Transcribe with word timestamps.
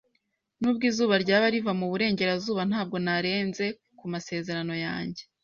Nubwo 0.59 0.83
izuba 0.89 1.13
ryaba 1.23 1.45
riva 1.53 1.71
mu 1.79 1.85
burengerazuba, 1.91 2.61
ntabwo 2.69 2.95
narenze 3.05 3.65
ku 3.97 4.05
masezerano 4.13 4.75
yanjye. 4.85 5.21